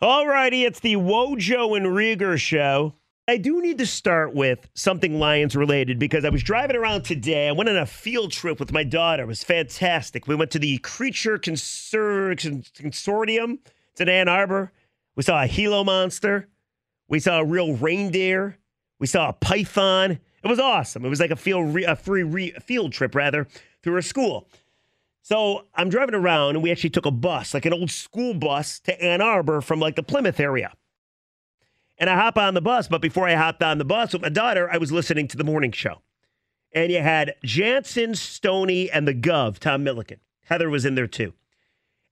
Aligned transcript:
Alrighty, 0.00 0.64
it's 0.64 0.78
the 0.78 0.94
Wojo 0.94 1.76
and 1.76 1.86
Riger 1.86 2.38
show. 2.38 2.94
I 3.26 3.36
do 3.36 3.60
need 3.60 3.78
to 3.78 3.86
start 3.86 4.32
with 4.32 4.68
something 4.74 5.18
Lions 5.18 5.56
related 5.56 5.98
because 5.98 6.24
I 6.24 6.28
was 6.28 6.44
driving 6.44 6.76
around 6.76 7.02
today. 7.02 7.48
I 7.48 7.52
went 7.52 7.68
on 7.68 7.76
a 7.76 7.84
field 7.84 8.30
trip 8.30 8.60
with 8.60 8.70
my 8.70 8.84
daughter. 8.84 9.24
It 9.24 9.26
was 9.26 9.42
fantastic. 9.42 10.28
We 10.28 10.36
went 10.36 10.52
to 10.52 10.60
the 10.60 10.78
Creature 10.78 11.38
Consor- 11.38 12.36
Consortium. 12.36 13.58
It's 13.90 14.00
in 14.00 14.08
Ann 14.08 14.28
Arbor. 14.28 14.70
We 15.16 15.24
saw 15.24 15.42
a 15.42 15.48
Gila 15.48 15.84
monster. 15.84 16.48
We 17.08 17.18
saw 17.18 17.40
a 17.40 17.44
real 17.44 17.74
reindeer. 17.74 18.56
We 19.00 19.08
saw 19.08 19.30
a 19.30 19.32
python. 19.32 20.12
It 20.12 20.48
was 20.48 20.60
awesome. 20.60 21.04
It 21.04 21.08
was 21.08 21.18
like 21.18 21.32
a 21.32 21.36
field 21.36 21.74
re- 21.74 21.84
a 21.84 21.96
free 21.96 22.22
re- 22.22 22.54
field 22.64 22.92
trip 22.92 23.16
rather 23.16 23.48
through 23.82 23.96
a 23.96 24.02
school. 24.02 24.46
So 25.28 25.66
I'm 25.74 25.90
driving 25.90 26.14
around 26.14 26.56
and 26.56 26.62
we 26.62 26.70
actually 26.70 26.88
took 26.88 27.04
a 27.04 27.10
bus, 27.10 27.52
like 27.52 27.66
an 27.66 27.74
old 27.74 27.90
school 27.90 28.32
bus 28.32 28.80
to 28.80 28.98
Ann 28.98 29.20
Arbor 29.20 29.60
from 29.60 29.78
like 29.78 29.94
the 29.94 30.02
Plymouth 30.02 30.40
area. 30.40 30.72
And 31.98 32.08
I 32.08 32.14
hop 32.14 32.38
on 32.38 32.54
the 32.54 32.62
bus, 32.62 32.88
but 32.88 33.02
before 33.02 33.28
I 33.28 33.34
hopped 33.34 33.62
on 33.62 33.76
the 33.76 33.84
bus 33.84 34.14
with 34.14 34.22
my 34.22 34.30
daughter, 34.30 34.70
I 34.72 34.78
was 34.78 34.90
listening 34.90 35.28
to 35.28 35.36
the 35.36 35.44
morning 35.44 35.70
show. 35.70 36.00
And 36.72 36.90
you 36.90 37.02
had 37.02 37.34
Jansen, 37.44 38.14
Stoney, 38.14 38.90
and 38.90 39.06
the 39.06 39.12
Gov, 39.12 39.58
Tom 39.58 39.84
Milliken. 39.84 40.20
Heather 40.46 40.70
was 40.70 40.86
in 40.86 40.94
there 40.94 41.06
too. 41.06 41.34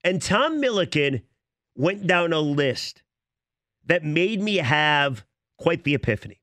And 0.05 0.21
Tom 0.21 0.61
Milliken 0.61 1.23
went 1.75 2.07
down 2.07 2.35
a 2.35 2.41
list 2.41 3.03
that 3.87 4.05
made 4.05 4.43
me 4.43 4.57
have 4.57 5.25
quite 5.57 5.85
the 5.85 5.95
epiphany. 5.95 6.43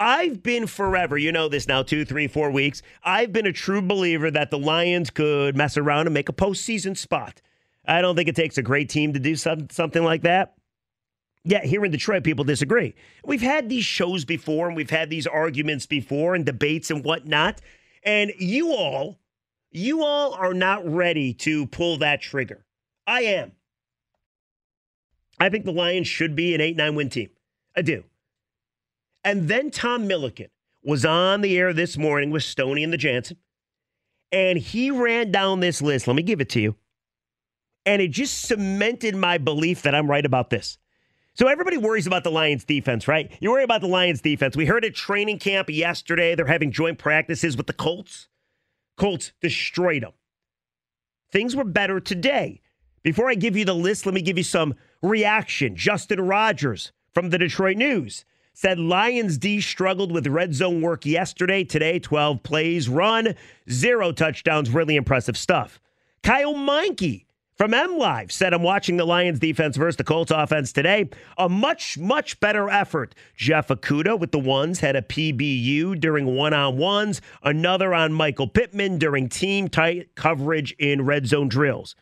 I've 0.00 0.42
been 0.42 0.66
forever, 0.66 1.18
you 1.18 1.30
know 1.30 1.50
this 1.50 1.68
now, 1.68 1.82
two, 1.82 2.06
three, 2.06 2.26
four 2.26 2.50
weeks. 2.50 2.80
I've 3.04 3.34
been 3.34 3.46
a 3.46 3.52
true 3.52 3.82
believer 3.82 4.30
that 4.30 4.50
the 4.50 4.58
Lions 4.58 5.10
could 5.10 5.54
mess 5.54 5.76
around 5.76 6.06
and 6.06 6.14
make 6.14 6.30
a 6.30 6.32
postseason 6.32 6.96
spot. 6.96 7.42
I 7.86 8.00
don't 8.00 8.16
think 8.16 8.28
it 8.28 8.34
takes 8.34 8.56
a 8.56 8.62
great 8.62 8.88
team 8.88 9.12
to 9.12 9.18
do 9.20 9.36
some, 9.36 9.68
something 9.68 10.02
like 10.02 10.22
that. 10.22 10.54
Yeah, 11.44 11.64
here 11.64 11.84
in 11.84 11.90
Detroit, 11.90 12.24
people 12.24 12.44
disagree. 12.44 12.94
We've 13.24 13.42
had 13.42 13.68
these 13.68 13.84
shows 13.84 14.24
before 14.24 14.68
and 14.68 14.76
we've 14.76 14.90
had 14.90 15.10
these 15.10 15.26
arguments 15.26 15.84
before 15.84 16.34
and 16.34 16.46
debates 16.46 16.90
and 16.90 17.04
whatnot. 17.04 17.60
And 18.02 18.32
you 18.38 18.72
all, 18.72 19.18
you 19.70 20.02
all 20.02 20.32
are 20.32 20.54
not 20.54 20.86
ready 20.86 21.34
to 21.34 21.66
pull 21.66 21.98
that 21.98 22.22
trigger. 22.22 22.64
I 23.06 23.22
am. 23.22 23.52
I 25.38 25.50
think 25.50 25.66
the 25.66 25.72
Lions 25.72 26.08
should 26.08 26.34
be 26.34 26.54
an 26.54 26.60
8 26.62 26.76
9 26.76 26.94
win 26.94 27.10
team. 27.10 27.30
I 27.76 27.82
do. 27.82 28.04
And 29.24 29.48
then 29.48 29.70
Tom 29.70 30.06
Milliken 30.06 30.48
was 30.82 31.04
on 31.04 31.40
the 31.42 31.58
air 31.58 31.72
this 31.72 31.96
morning 31.96 32.30
with 32.30 32.42
Stoney 32.42 32.82
and 32.82 32.92
the 32.92 32.96
Jansen, 32.96 33.36
and 34.32 34.58
he 34.58 34.90
ran 34.90 35.30
down 35.30 35.60
this 35.60 35.82
list. 35.82 36.06
Let 36.06 36.16
me 36.16 36.22
give 36.22 36.40
it 36.40 36.48
to 36.50 36.60
you. 36.60 36.76
And 37.84 38.00
it 38.00 38.08
just 38.08 38.42
cemented 38.42 39.16
my 39.16 39.38
belief 39.38 39.82
that 39.82 39.94
I'm 39.94 40.10
right 40.10 40.24
about 40.24 40.50
this. 40.50 40.78
So 41.34 41.48
everybody 41.48 41.76
worries 41.76 42.06
about 42.06 42.24
the 42.24 42.30
Lions 42.30 42.64
defense, 42.64 43.08
right? 43.08 43.30
You 43.40 43.50
worry 43.50 43.64
about 43.64 43.80
the 43.80 43.86
Lions 43.88 44.20
defense. 44.20 44.56
We 44.56 44.66
heard 44.66 44.84
at 44.84 44.94
training 44.94 45.38
camp 45.38 45.70
yesterday 45.70 46.34
they're 46.34 46.46
having 46.46 46.72
joint 46.72 46.98
practices 46.98 47.56
with 47.56 47.66
the 47.66 47.72
Colts. 47.72 48.28
Colts 48.96 49.32
destroyed 49.40 50.02
them. 50.02 50.12
Things 51.32 51.56
were 51.56 51.64
better 51.64 52.00
today. 52.00 52.60
Before 53.02 53.30
I 53.30 53.34
give 53.34 53.56
you 53.56 53.64
the 53.64 53.74
list, 53.74 54.04
let 54.04 54.14
me 54.14 54.20
give 54.20 54.36
you 54.36 54.44
some 54.44 54.74
reaction. 55.02 55.76
Justin 55.76 56.20
Rogers 56.20 56.92
from 57.14 57.30
the 57.30 57.38
Detroit 57.38 57.76
News 57.76 58.24
said 58.60 58.78
Lions 58.78 59.38
D 59.38 59.58
struggled 59.62 60.12
with 60.12 60.26
red 60.26 60.54
zone 60.54 60.82
work 60.82 61.06
yesterday. 61.06 61.64
Today, 61.64 61.98
12 61.98 62.42
plays 62.42 62.90
run, 62.90 63.34
zero 63.70 64.12
touchdowns. 64.12 64.68
Really 64.68 64.96
impressive 64.96 65.38
stuff. 65.38 65.80
Kyle 66.22 66.52
Meinke 66.52 67.24
from 67.56 67.72
M 67.72 67.96
Live 67.96 68.30
said, 68.30 68.52
I'm 68.52 68.62
watching 68.62 68.98
the 68.98 69.06
Lions 69.06 69.38
defense 69.38 69.78
versus 69.78 69.96
the 69.96 70.04
Colts 70.04 70.30
offense 70.30 70.74
today. 70.74 71.08
A 71.38 71.48
much, 71.48 71.96
much 71.96 72.38
better 72.38 72.68
effort. 72.68 73.14
Jeff 73.34 73.68
Okudah 73.68 74.20
with 74.20 74.30
the 74.30 74.38
ones 74.38 74.80
had 74.80 74.94
a 74.94 75.00
PBU 75.00 75.98
during 75.98 76.26
one 76.36 76.52
on 76.52 76.76
ones, 76.76 77.22
another 77.42 77.94
on 77.94 78.12
Michael 78.12 78.46
Pittman 78.46 78.98
during 78.98 79.30
team 79.30 79.68
tight 79.68 80.14
coverage 80.16 80.72
in 80.72 81.06
red 81.06 81.26
zone 81.26 81.48
drills. 81.48 81.96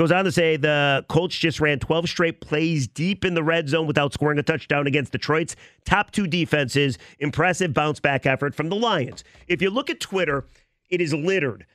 Goes 0.00 0.12
on 0.12 0.24
to 0.24 0.32
say 0.32 0.56
the 0.56 1.04
Colts 1.10 1.36
just 1.36 1.60
ran 1.60 1.78
12 1.78 2.08
straight 2.08 2.40
plays 2.40 2.88
deep 2.88 3.22
in 3.22 3.34
the 3.34 3.42
red 3.42 3.68
zone 3.68 3.86
without 3.86 4.14
scoring 4.14 4.38
a 4.38 4.42
touchdown 4.42 4.86
against 4.86 5.12
Detroit's 5.12 5.56
top 5.84 6.10
two 6.10 6.26
defenses. 6.26 6.96
Impressive 7.18 7.74
bounce 7.74 8.00
back 8.00 8.24
effort 8.24 8.54
from 8.54 8.70
the 8.70 8.76
Lions. 8.76 9.24
If 9.46 9.60
you 9.60 9.68
look 9.68 9.90
at 9.90 10.00
Twitter, 10.00 10.46
it 10.88 11.02
is 11.02 11.12
littered 11.12 11.66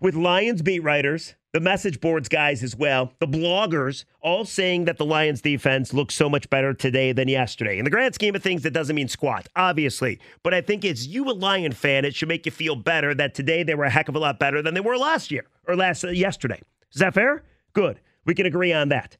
with 0.00 0.14
Lions 0.14 0.62
beat 0.62 0.82
writers, 0.82 1.34
the 1.52 1.60
message 1.60 2.00
boards 2.00 2.30
guys 2.30 2.62
as 2.62 2.74
well, 2.74 3.12
the 3.18 3.26
bloggers, 3.26 4.06
all 4.22 4.46
saying 4.46 4.86
that 4.86 4.96
the 4.96 5.04
Lions 5.04 5.42
defense 5.42 5.92
looks 5.92 6.14
so 6.14 6.30
much 6.30 6.48
better 6.48 6.72
today 6.72 7.12
than 7.12 7.28
yesterday. 7.28 7.76
In 7.78 7.84
the 7.84 7.90
grand 7.90 8.14
scheme 8.14 8.34
of 8.34 8.42
things, 8.42 8.62
that 8.62 8.72
doesn't 8.72 8.96
mean 8.96 9.08
squat, 9.08 9.46
obviously. 9.56 10.20
But 10.42 10.54
I 10.54 10.62
think 10.62 10.86
as 10.86 11.06
you 11.06 11.28
a 11.28 11.32
Lion 11.32 11.72
fan, 11.72 12.06
it 12.06 12.14
should 12.14 12.28
make 12.28 12.46
you 12.46 12.52
feel 12.52 12.76
better 12.76 13.14
that 13.16 13.34
today 13.34 13.62
they 13.62 13.74
were 13.74 13.84
a 13.84 13.90
heck 13.90 14.08
of 14.08 14.16
a 14.16 14.18
lot 14.18 14.38
better 14.38 14.62
than 14.62 14.72
they 14.72 14.80
were 14.80 14.96
last 14.96 15.30
year 15.30 15.44
or 15.66 15.76
last 15.76 16.02
uh, 16.02 16.08
yesterday. 16.08 16.62
Is 16.94 17.00
that 17.00 17.12
fair? 17.12 17.42
Good. 17.72 18.00
We 18.24 18.34
can 18.34 18.46
agree 18.46 18.72
on 18.72 18.88
that. 18.90 19.16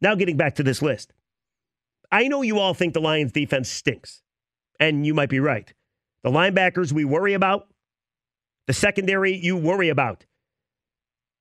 Now, 0.00 0.14
getting 0.14 0.36
back 0.36 0.56
to 0.56 0.62
this 0.62 0.82
list. 0.82 1.12
I 2.10 2.28
know 2.28 2.42
you 2.42 2.58
all 2.58 2.74
think 2.74 2.94
the 2.94 3.00
Lions 3.00 3.32
defense 3.32 3.68
stinks, 3.68 4.22
and 4.80 5.06
you 5.06 5.12
might 5.12 5.28
be 5.28 5.40
right. 5.40 5.72
The 6.22 6.30
linebackers 6.30 6.92
we 6.92 7.04
worry 7.04 7.34
about, 7.34 7.68
the 8.66 8.72
secondary 8.72 9.34
you 9.36 9.56
worry 9.56 9.88
about. 9.88 10.24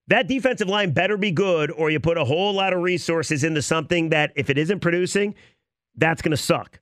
That 0.07 0.27
defensive 0.27 0.69
line 0.69 0.91
better 0.91 1.17
be 1.17 1.31
good, 1.31 1.71
or 1.71 1.89
you 1.89 1.99
put 1.99 2.17
a 2.17 2.25
whole 2.25 2.53
lot 2.53 2.73
of 2.73 2.81
resources 2.81 3.43
into 3.43 3.61
something 3.61 4.09
that, 4.09 4.31
if 4.35 4.49
it 4.49 4.57
isn't 4.57 4.79
producing, 4.79 5.35
that's 5.95 6.21
going 6.21 6.31
to 6.31 6.37
suck. 6.37 6.79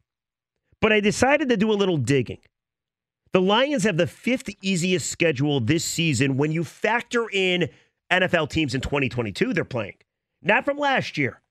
But 0.81 0.93
I 0.93 0.99
decided 0.99 1.49
to 1.49 1.57
do 1.57 1.71
a 1.71 1.73
little 1.73 1.97
digging. 1.97 2.39
The 3.33 3.41
Lions 3.41 3.83
have 3.83 3.97
the 3.97 4.07
fifth 4.07 4.49
easiest 4.61 5.09
schedule 5.09 5.59
this 5.59 5.83
season 5.83 6.37
when 6.37 6.51
you 6.51 6.63
factor 6.63 7.27
in 7.31 7.69
NFL 8.21 8.49
teams 8.49 8.75
in 8.75 8.81
2022 8.81 9.53
they're 9.53 9.65
playing. 9.65 9.95
Not 10.41 10.65
from 10.65 10.77
last 10.77 11.17
year, 11.17 11.41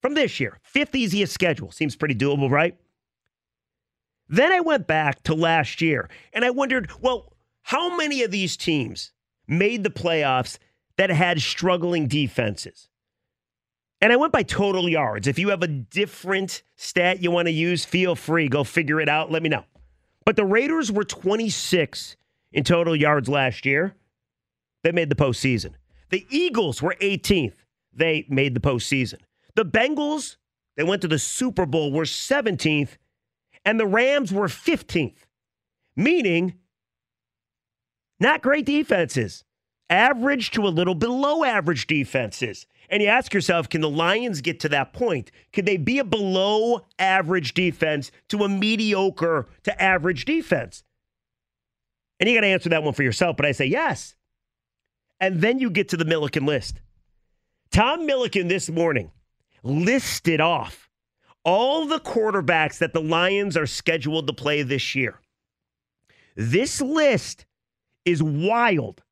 from 0.00 0.14
this 0.14 0.40
year. 0.40 0.58
Fifth 0.62 0.94
easiest 0.94 1.32
schedule. 1.32 1.70
Seems 1.70 1.96
pretty 1.96 2.14
doable, 2.14 2.50
right? 2.50 2.76
Then 4.28 4.50
I 4.50 4.60
went 4.60 4.86
back 4.86 5.22
to 5.24 5.34
last 5.34 5.80
year 5.80 6.08
and 6.32 6.44
I 6.44 6.50
wondered, 6.50 6.90
well, 7.00 7.32
how 7.62 7.96
many 7.96 8.22
of 8.22 8.30
these 8.30 8.56
teams 8.56 9.12
made 9.46 9.84
the 9.84 9.90
playoffs 9.90 10.58
that 10.96 11.10
had 11.10 11.40
struggling 11.40 12.08
defenses? 12.08 12.88
And 14.00 14.12
I 14.12 14.16
went 14.16 14.32
by 14.32 14.42
total 14.42 14.88
yards. 14.88 15.28
If 15.28 15.38
you 15.38 15.50
have 15.50 15.62
a 15.62 15.68
different 15.68 16.62
stat 16.74 17.22
you 17.22 17.30
want 17.30 17.46
to 17.46 17.52
use, 17.52 17.84
feel 17.84 18.16
free. 18.16 18.48
Go 18.48 18.64
figure 18.64 19.00
it 19.00 19.08
out. 19.08 19.30
Let 19.30 19.44
me 19.44 19.48
know. 19.48 19.64
But 20.24 20.34
the 20.36 20.44
Raiders 20.44 20.90
were 20.90 21.04
26 21.04 22.16
in 22.52 22.64
total 22.64 22.96
yards 22.96 23.28
last 23.28 23.64
year. 23.64 23.94
They 24.82 24.90
made 24.90 25.08
the 25.08 25.14
postseason. 25.14 25.74
The 26.12 26.26
Eagles 26.30 26.80
were 26.80 26.94
18th. 27.00 27.54
They 27.92 28.26
made 28.28 28.54
the 28.54 28.60
postseason. 28.60 29.20
The 29.56 29.64
Bengals, 29.64 30.36
they 30.76 30.84
went 30.84 31.02
to 31.02 31.08
the 31.08 31.18
Super 31.18 31.66
Bowl, 31.66 31.90
were 31.90 32.04
17th. 32.04 32.96
And 33.64 33.80
the 33.80 33.86
Rams 33.86 34.32
were 34.32 34.48
15th, 34.48 35.24
meaning 35.96 36.54
not 38.20 38.42
great 38.42 38.66
defenses 38.66 39.44
average 39.88 40.50
to 40.52 40.66
a 40.66 40.68
little 40.68 40.94
below 40.94 41.44
average 41.44 41.86
defenses. 41.86 42.66
And 42.88 43.02
you 43.02 43.08
ask 43.08 43.32
yourself, 43.32 43.68
can 43.68 43.82
the 43.82 43.90
Lions 43.90 44.40
get 44.40 44.58
to 44.60 44.68
that 44.70 44.92
point? 44.92 45.30
Could 45.52 45.66
they 45.66 45.76
be 45.76 45.98
a 45.98 46.04
below 46.04 46.86
average 46.98 47.54
defense 47.54 48.10
to 48.30 48.44
a 48.44 48.48
mediocre 48.48 49.48
to 49.64 49.82
average 49.82 50.24
defense? 50.24 50.82
And 52.18 52.28
you 52.28 52.36
got 52.36 52.42
to 52.42 52.48
answer 52.48 52.68
that 52.70 52.82
one 52.82 52.94
for 52.94 53.02
yourself, 53.02 53.36
but 53.36 53.46
I 53.46 53.52
say 53.52 53.66
yes. 53.66 54.14
And 55.22 55.40
then 55.40 55.60
you 55.60 55.70
get 55.70 55.88
to 55.90 55.96
the 55.96 56.04
Milliken 56.04 56.44
list. 56.44 56.80
Tom 57.70 58.06
Milliken 58.06 58.48
this 58.48 58.68
morning 58.68 59.12
listed 59.62 60.40
off 60.40 60.90
all 61.44 61.86
the 61.86 62.00
quarterbacks 62.00 62.78
that 62.78 62.92
the 62.92 63.00
Lions 63.00 63.56
are 63.56 63.66
scheduled 63.66 64.26
to 64.26 64.32
play 64.32 64.62
this 64.62 64.96
year. 64.96 65.20
This 66.34 66.80
list 66.80 67.46
is 68.04 68.20
wild 68.20 69.04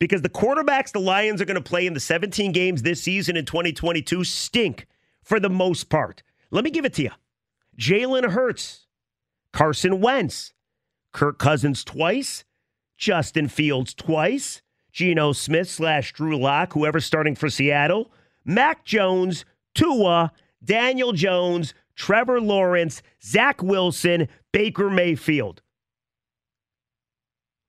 because 0.00 0.22
the 0.22 0.28
quarterbacks 0.28 0.90
the 0.90 0.98
Lions 0.98 1.40
are 1.40 1.44
going 1.44 1.54
to 1.54 1.62
play 1.62 1.86
in 1.86 1.94
the 1.94 2.00
17 2.00 2.50
games 2.50 2.82
this 2.82 3.00
season 3.00 3.36
in 3.36 3.44
2022 3.44 4.24
stink 4.24 4.88
for 5.22 5.38
the 5.38 5.48
most 5.48 5.88
part. 5.88 6.24
Let 6.50 6.64
me 6.64 6.70
give 6.70 6.84
it 6.84 6.94
to 6.94 7.02
you 7.04 7.10
Jalen 7.78 8.32
Hurts, 8.32 8.88
Carson 9.52 10.00
Wentz, 10.00 10.52
Kirk 11.12 11.38
Cousins 11.38 11.84
twice, 11.84 12.44
Justin 12.96 13.46
Fields 13.46 13.94
twice, 13.94 14.62
Geno 14.92 15.32
Smith 15.32 15.68
slash 15.68 16.12
Drew 16.12 16.36
Lock, 16.36 16.72
whoever's 16.72 17.04
starting 17.04 17.34
for 17.34 17.48
Seattle, 17.48 18.12
Mac 18.44 18.84
Jones, 18.84 19.44
Tua, 19.74 20.32
Daniel 20.62 21.12
Jones, 21.12 21.74
Trevor 21.96 22.40
Lawrence, 22.40 23.02
Zach 23.22 23.62
Wilson, 23.62 24.28
Baker 24.52 24.90
Mayfield. 24.90 25.62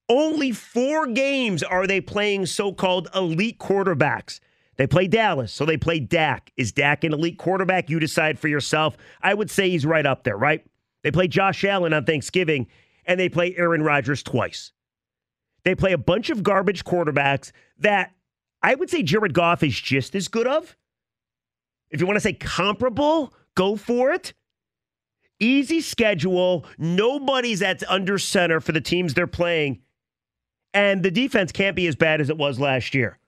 Only 0.10 0.52
four 0.52 1.08
games 1.08 1.64
are 1.64 1.88
they 1.88 2.02
playing 2.02 2.46
so 2.46 2.74
called 2.74 3.10
elite 3.16 3.58
quarterbacks. 3.58 4.40
They 4.76 4.88
play 4.88 5.08
Dallas, 5.08 5.54
so 5.54 5.66
they 5.66 5.78
play 5.78 6.00
Dak. 6.00 6.52
Is 6.58 6.72
Dak 6.72 7.04
an 7.04 7.14
elite 7.14 7.38
quarterback? 7.38 7.90
You 7.90 8.00
decide 8.00 8.40
for 8.40 8.48
yourself. 8.48 8.98
I 9.22 9.34
would 9.34 9.50
say 9.50 9.70
he's 9.70 9.86
right 9.86 10.06
up 10.06 10.24
there, 10.24 10.38
right? 10.38 10.66
They 11.04 11.12
play 11.12 11.28
Josh 11.28 11.64
Allen 11.64 11.94
on 11.94 12.06
Thanksgiving, 12.06 12.68
and 13.06 13.20
they 13.20 13.30
play 13.30 13.56
Aaron 13.56 13.84
Rodgers 13.84 14.24
twice. 14.24 14.72
They 15.66 15.76
play 15.76 15.94
a 15.94 15.98
bunch 15.98 16.30
of 16.30 16.44
garbage 16.44 16.84
quarterbacks 16.84 17.52
that 17.80 18.12
I 18.62 18.76
would 18.76 18.90
say 18.90 19.04
Jared 19.04 19.34
Goff 19.34 19.64
is 19.64 19.80
just 19.80 20.16
as 20.16 20.28
good 20.28 20.48
of. 20.48 20.76
If 21.90 22.00
you 22.02 22.08
want 22.08 22.18
to 22.18 22.22
say 22.22 22.34
comparable, 22.34 23.34
go 23.56 23.76
for 23.76 24.12
it. 24.12 24.34
Easy 25.40 25.82
schedule. 25.82 26.66
Nobody's 26.78 27.62
at 27.62 27.84
under 27.90 28.18
center 28.18 28.60
for 28.60 28.72
the 28.72 28.82
teams 28.82 29.14
they're 29.14 29.28
playing. 29.28 29.82
And 30.74 31.04
the 31.04 31.12
defense 31.12 31.52
can't 31.52 31.76
be 31.76 31.88
as 31.88 31.96
bad 31.96 32.20
as 32.20 32.30
it 32.30 32.38
was 32.38 32.60
last 32.60 32.96
year. 32.96 33.20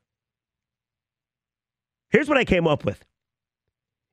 Here's 2.10 2.30
what 2.30 2.38
I 2.38 2.46
came 2.46 2.68
up 2.68 2.86
with. 2.86 3.06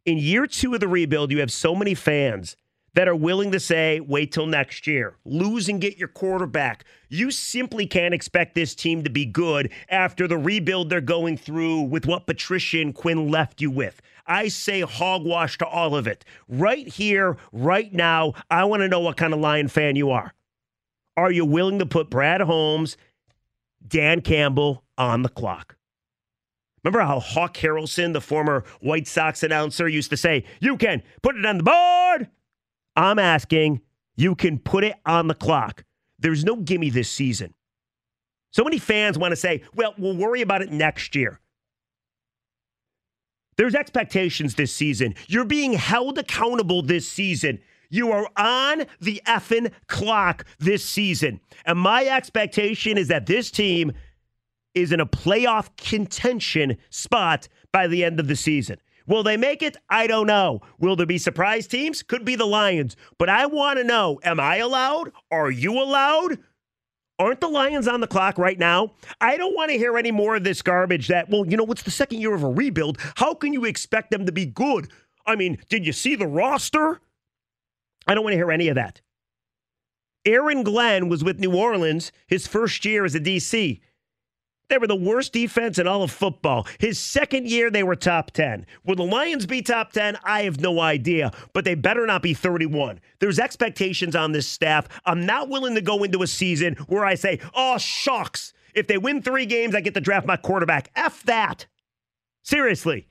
In 0.05 0.19
year 0.19 0.47
two 0.47 0.75
of 0.75 0.81
the 0.81 0.89
rebuild, 0.89 1.31
you 1.31 1.41
have 1.41 1.53
so 1.53 1.75
many 1.75 1.95
fans 1.95 2.57
that 2.95 3.09
are 3.09 3.17
willing 3.17 3.51
to 3.53 3.61
say, 3.61 4.01
wait 4.01 4.33
till 4.33 4.47
next 4.47 4.87
year, 4.87 5.17
lose 5.25 5.69
and 5.69 5.81
get 5.81 5.97
your 5.97 6.09
quarterback. 6.09 6.85
You 7.09 7.31
simply 7.31 7.87
can't 7.87 8.15
expect 8.15 8.55
this 8.55 8.75
team 8.75 9.03
to 9.05 9.11
be 9.11 9.25
good 9.25 9.71
after 9.89 10.29
the 10.29 10.39
rebuild 10.39 10.91
they're 10.91 11.01
going 11.01 11.37
through 11.37 11.83
with 11.83 12.07
what 12.07 12.27
Patricia 12.27 12.81
and 12.81 12.95
Quinn 12.95 13.31
left 13.31 13.61
you 13.61 13.71
with. 13.71 14.01
I 14.27 14.49
say 14.49 14.83
hogwash 14.83 15.59
to 15.59 15.67
all 15.67 15.97
of 15.97 16.07
it. 16.07 16.25
Right 16.49 16.87
here, 16.87 17.37
right 17.51 17.93
now, 17.93 18.35
I 18.51 18.65
want 18.65 18.83
to 18.83 18.89
know 18.89 19.01
what 19.01 19.17
kind 19.17 19.33
of 19.33 19.41
Lion 19.41 19.69
fan 19.69 19.97
you 19.97 20.11
are. 20.11 20.33
Are 21.17 21.33
you 21.33 21.45
willing 21.45 21.79
to 21.81 21.87
put 21.87 22.11
Brad 22.11 22.41
Holmes, 22.41 22.97
Dan 23.87 24.21
Campbell 24.21 24.85
on 24.97 25.23
the 25.23 25.29
clock? 25.29 25.77
Remember 26.85 27.01
how 27.01 27.21
Hawk 27.21 27.57
Harrelson, 27.57 28.13
the 28.13 28.21
former 28.21 28.65
White 28.81 29.07
Sox 29.07 29.43
announcer, 29.43 29.87
used 29.87 30.11
to 30.11 30.17
say, 30.17 30.45
You 30.61 30.77
can 30.77 31.03
put 31.23 31.37
it 31.37 31.47
on 31.47 31.59
the 31.59 31.65
board? 31.65 32.29
I'm 32.97 33.19
asking, 33.19 33.81
you 34.17 34.35
can 34.35 34.59
put 34.59 34.85
it 34.85 34.95
on 35.07 35.29
the 35.29 35.35
clock. 35.35 35.85
There's 36.19 36.45
no 36.45 36.57
gimme 36.57 36.91
this 36.91 37.11
season. 37.11 37.55
So 38.51 38.65
many 38.65 38.79
fans 38.79 39.19
want 39.19 39.33
to 39.33 39.37
say, 39.37 39.63
well, 39.75 39.95
we'll 39.99 40.17
worry 40.17 40.43
about 40.43 40.63
it 40.63 40.71
next 40.71 41.17
year. 41.17 41.41
There's 43.57 43.75
expectations 43.75 44.55
this 44.55 44.75
season. 44.75 45.15
You're 45.27 45.45
being 45.45 45.73
held 45.73 46.19
accountable 46.19 46.83
this 46.83 47.09
season. 47.09 47.61
You 47.91 48.11
are 48.13 48.29
on 48.37 48.85
the 49.01 49.21
effing 49.27 49.73
clock 49.87 50.47
this 50.59 50.85
season. 50.85 51.41
And 51.67 51.79
my 51.79 52.07
expectation 52.07 52.97
is 52.97 53.09
that 53.09 53.27
this 53.27 53.51
team 53.51 53.93
is 54.75 54.93
in 54.93 55.01
a 55.01 55.07
playoff 55.07 55.69
contention 55.77 56.79
spot 56.89 57.49
by 57.71 57.87
the 57.87 58.05
end 58.05 58.21
of 58.21 58.29
the 58.29 58.37
season. 58.37 58.79
Will 59.07 59.23
they 59.23 59.37
make 59.37 59.63
it? 59.63 59.77
I 59.89 60.07
don't 60.07 60.27
know. 60.27 60.61
Will 60.79 60.97
there 60.97 61.07
be 61.07 61.19
surprise 61.19 61.67
teams? 61.67 62.03
Could 62.03 62.25
be 62.25 62.37
the 62.37 62.47
Lions. 62.47 62.97
But 63.19 63.29
I 63.29 63.47
want 63.47 63.79
to 63.79 63.85
know 63.85 64.21
am 64.23 64.41
I 64.41 64.57
allowed? 64.57 65.13
Are 65.31 65.51
you 65.51 65.81
allowed? 65.81 66.39
Aren't 67.19 67.41
the 67.41 67.49
Lions 67.49 67.87
on 67.87 68.01
the 68.01 68.07
clock 68.07 68.39
right 68.39 68.59
now? 68.59 68.95
I 69.21 69.37
don't 69.37 69.55
want 69.55 69.71
to 69.71 69.79
hear 69.79 69.97
any 69.97 70.11
more 70.11 70.37
of 70.37 70.45
this 70.45 70.63
garbage 70.63 71.09
that, 71.09 71.29
well, 71.29 71.47
you 71.47 71.57
know, 71.57 71.67
it's 71.67 71.83
the 71.83 71.91
second 71.91 72.21
year 72.21 72.35
of 72.35 72.43
a 72.43 72.51
rebuild. 72.51 72.99
How 73.17 73.35
can 73.35 73.53
you 73.53 73.65
expect 73.65 74.11
them 74.11 74.27
to 74.27 74.33
be 74.33 74.47
good? 74.47 74.91
I 75.27 75.37
mean, 75.37 75.59
did 75.69 75.87
you 75.87 75.93
see 75.93 76.17
the 76.17 76.27
roster? 76.27 77.01
I 78.07 78.15
don't 78.15 78.25
want 78.25 78.33
to 78.33 78.39
hear 78.39 78.51
any 78.51 78.69
of 78.69 78.75
that. 78.75 79.01
Aaron 80.25 80.63
Glenn 80.63 81.09
was 81.09 81.23
with 81.23 81.41
New 81.41 81.55
Orleans 81.55 82.13
his 82.27 82.47
first 82.47 82.85
year 82.85 83.05
as 83.05 83.15
a 83.15 83.21
DC. 83.21 83.81
They 84.73 84.79
were 84.79 84.87
the 84.87 84.97
worst 84.97 85.35
defense 85.35 85.79
in 85.79 85.87
all 85.87 86.03
of 86.03 86.11
football. 86.11 86.67
His 86.79 86.99
second 86.99 87.47
year, 87.47 87.71
they 87.71 87.83
were 87.83 87.95
top 87.95 88.31
10. 88.31 88.65
Will 88.87 88.97
the 88.97 89.03
Lions 89.03 89.45
be 89.45 89.61
top 89.61 89.93
10? 89.93 90.17
I 90.25 90.45
have 90.45 90.61
no 90.61 90.81
idea, 90.81 91.31
but 91.53 91.67
they 91.67 91.75
better 91.75 92.07
not 92.07 92.23
be 92.23 92.33
31. 92.33 92.99
There's 93.19 93.39
expectations 93.39 94.17
on 94.17 94.33
this 94.33 94.49
staff. 94.49 94.89
I'm 95.05 95.27
not 95.27 95.51
willing 95.51 95.75
to 95.75 95.83
go 95.83 96.05
into 96.05 96.23
a 96.23 96.27
season 96.27 96.77
where 96.89 97.05
I 97.05 97.17
say, 97.17 97.39
oh, 97.53 97.77
shucks. 97.77 98.55
If 98.75 98.87
they 98.87 98.97
win 98.97 99.21
three 99.21 99.45
games, 99.45 99.75
I 99.75 99.83
get 99.83 99.93
to 99.93 100.01
draft 100.01 100.27
my 100.27 100.39
quarterback. 100.39 100.91
F 100.97 101.23
that. 101.25 101.67
Seriously. 102.43 103.09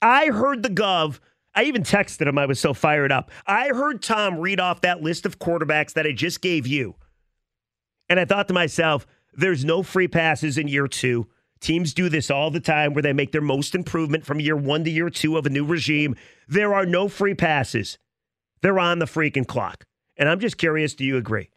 I 0.00 0.26
heard 0.26 0.62
the 0.62 0.70
Gov. 0.70 1.18
I 1.56 1.64
even 1.64 1.82
texted 1.82 2.28
him. 2.28 2.38
I 2.38 2.46
was 2.46 2.60
so 2.60 2.72
fired 2.72 3.10
up. 3.10 3.32
I 3.48 3.70
heard 3.70 4.00
Tom 4.00 4.38
read 4.38 4.60
off 4.60 4.82
that 4.82 5.02
list 5.02 5.26
of 5.26 5.40
quarterbacks 5.40 5.94
that 5.94 6.06
I 6.06 6.12
just 6.12 6.40
gave 6.40 6.68
you. 6.68 6.94
And 8.08 8.20
I 8.20 8.24
thought 8.24 8.46
to 8.46 8.54
myself, 8.54 9.08
there's 9.38 9.64
no 9.64 9.82
free 9.82 10.08
passes 10.08 10.58
in 10.58 10.68
year 10.68 10.88
two. 10.88 11.28
Teams 11.60 11.94
do 11.94 12.08
this 12.08 12.30
all 12.30 12.50
the 12.50 12.60
time 12.60 12.92
where 12.92 13.02
they 13.02 13.12
make 13.12 13.32
their 13.32 13.40
most 13.40 13.74
improvement 13.74 14.26
from 14.26 14.40
year 14.40 14.56
one 14.56 14.84
to 14.84 14.90
year 14.90 15.10
two 15.10 15.36
of 15.36 15.46
a 15.46 15.50
new 15.50 15.64
regime. 15.64 16.16
There 16.48 16.74
are 16.74 16.84
no 16.84 17.08
free 17.08 17.34
passes. 17.34 17.98
They're 18.62 18.78
on 18.78 18.98
the 18.98 19.06
freaking 19.06 19.46
clock. 19.46 19.84
And 20.16 20.28
I'm 20.28 20.40
just 20.40 20.58
curious 20.58 20.94
do 20.94 21.04
you 21.04 21.16
agree? 21.16 21.50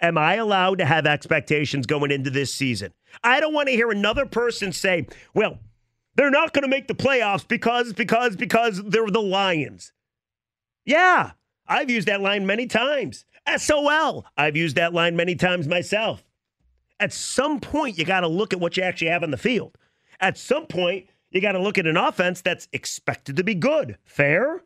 Am 0.00 0.18
I 0.18 0.34
allowed 0.34 0.78
to 0.78 0.84
have 0.84 1.06
expectations 1.06 1.86
going 1.86 2.10
into 2.10 2.30
this 2.30 2.52
season? 2.52 2.92
I 3.22 3.40
don't 3.40 3.54
want 3.54 3.68
to 3.68 3.74
hear 3.74 3.90
another 3.90 4.26
person 4.26 4.72
say, 4.72 5.06
well, 5.34 5.58
they're 6.14 6.30
not 6.30 6.52
going 6.52 6.62
to 6.62 6.68
make 6.68 6.88
the 6.88 6.94
playoffs 6.94 7.46
because, 7.46 7.92
because, 7.92 8.36
because 8.36 8.82
they're 8.84 9.06
the 9.06 9.20
Lions. 9.20 9.92
Yeah, 10.84 11.32
I've 11.66 11.90
used 11.90 12.08
that 12.08 12.20
line 12.20 12.46
many 12.46 12.66
times. 12.66 13.24
SOL, 13.56 14.26
I've 14.36 14.56
used 14.56 14.76
that 14.76 14.92
line 14.92 15.16
many 15.16 15.34
times 15.34 15.68
myself. 15.68 16.24
At 17.00 17.12
some 17.12 17.60
point, 17.60 17.98
you 17.98 18.04
got 18.04 18.20
to 18.20 18.28
look 18.28 18.52
at 18.52 18.60
what 18.60 18.76
you 18.76 18.82
actually 18.82 19.10
have 19.10 19.22
on 19.22 19.30
the 19.30 19.36
field. 19.36 19.76
At 20.20 20.36
some 20.36 20.66
point, 20.66 21.06
you 21.30 21.40
got 21.40 21.52
to 21.52 21.60
look 21.60 21.78
at 21.78 21.86
an 21.86 21.96
offense 21.96 22.40
that's 22.40 22.68
expected 22.72 23.36
to 23.36 23.44
be 23.44 23.54
good. 23.54 23.98
Fair? 24.04 24.62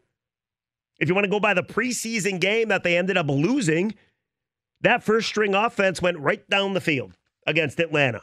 If 0.98 1.08
you 1.08 1.14
want 1.14 1.24
to 1.24 1.30
go 1.30 1.40
by 1.40 1.54
the 1.54 1.62
preseason 1.62 2.40
game 2.40 2.68
that 2.68 2.84
they 2.84 2.96
ended 2.96 3.16
up 3.16 3.28
losing, 3.28 3.94
that 4.80 5.02
first 5.02 5.28
string 5.28 5.54
offense 5.54 6.00
went 6.00 6.18
right 6.18 6.48
down 6.48 6.74
the 6.74 6.80
field 6.80 7.16
against 7.46 7.80
Atlanta. 7.80 8.22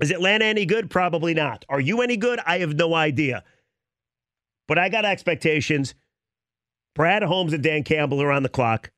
Is 0.00 0.10
Atlanta 0.10 0.44
any 0.44 0.64
good? 0.64 0.90
Probably 0.90 1.34
not. 1.34 1.64
Are 1.68 1.80
you 1.80 2.02
any 2.02 2.16
good? 2.16 2.40
I 2.46 2.58
have 2.58 2.74
no 2.74 2.94
idea. 2.94 3.42
But 4.68 4.78
I 4.78 4.88
got 4.88 5.04
expectations. 5.04 5.94
Brad 6.94 7.22
Holmes 7.22 7.52
and 7.52 7.62
Dan 7.62 7.82
Campbell 7.82 8.22
are 8.22 8.30
on 8.30 8.44
the 8.44 8.48
clock. 8.48 8.90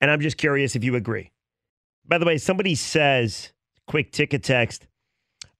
And 0.00 0.10
I'm 0.10 0.20
just 0.20 0.38
curious 0.38 0.74
if 0.74 0.84
you 0.84 0.94
agree. 0.94 1.32
By 2.06 2.18
the 2.18 2.24
way, 2.24 2.38
somebody 2.38 2.74
says 2.74 3.52
quick 3.88 4.12
ticket 4.12 4.44
text. 4.44 4.86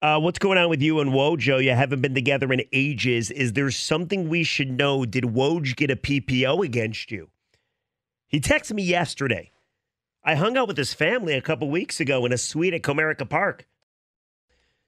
Uh, 0.00 0.20
what's 0.20 0.38
going 0.38 0.58
on 0.58 0.68
with 0.68 0.80
you 0.80 1.00
and 1.00 1.10
Wojo? 1.10 1.62
You 1.62 1.72
haven't 1.72 2.02
been 2.02 2.14
together 2.14 2.52
in 2.52 2.62
ages. 2.72 3.32
Is 3.32 3.54
there 3.54 3.70
something 3.72 4.28
we 4.28 4.44
should 4.44 4.70
know? 4.70 5.04
Did 5.04 5.24
Woj 5.24 5.74
get 5.74 5.90
a 5.90 5.96
PPO 5.96 6.64
against 6.64 7.10
you? 7.10 7.30
He 8.28 8.40
texted 8.40 8.74
me 8.74 8.84
yesterday. 8.84 9.50
I 10.22 10.36
hung 10.36 10.56
out 10.56 10.68
with 10.68 10.76
his 10.76 10.94
family 10.94 11.32
a 11.34 11.40
couple 11.40 11.68
weeks 11.68 11.98
ago 11.98 12.24
in 12.26 12.32
a 12.32 12.38
suite 12.38 12.74
at 12.74 12.82
Comerica 12.82 13.28
Park. 13.28 13.66